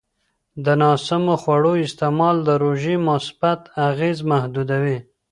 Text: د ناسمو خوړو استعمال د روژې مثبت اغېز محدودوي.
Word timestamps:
د 0.65 0.67
ناسمو 0.81 1.35
خوړو 1.41 1.73
استعمال 1.85 2.35
د 2.47 2.49
روژې 2.63 2.95
مثبت 3.09 3.61
اغېز 3.89 4.17
محدودوي. 4.31 4.97